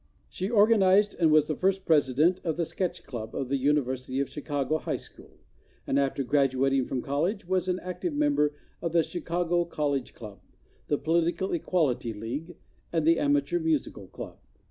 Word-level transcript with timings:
She 0.29 0.49
organized 0.49 1.15
and 1.19 1.29
was 1.31 1.47
the 1.47 1.55
first 1.55 1.85
president 1.85 2.41
of 2.43 2.57
The 2.57 2.65
Sketch 2.65 3.03
Club 3.05 3.35
of 3.35 3.49
the 3.49 3.57
University 3.57 4.19
of 4.19 4.31
Chicago 4.31 4.79
High 4.79 4.95
School, 4.95 5.37
and 5.85 5.99
after 5.99 6.23
graduat¬ 6.25 6.73
ing 6.73 6.85
from 6.85 7.03
college 7.03 7.47
was 7.47 7.67
an 7.67 7.79
active 7.83 8.15
member 8.15 8.51
of 8.81 8.93
the 8.93 9.03
Chicago 9.03 9.63
College 9.63 10.15
Club, 10.15 10.41
The 10.87 10.97
Political 10.97 11.53
Equality 11.53 12.13
League, 12.13 12.55
and 12.91 13.05
the 13.05 13.19
Amateur 13.19 13.59
Musical 13.59 14.07
Club. 14.07 14.39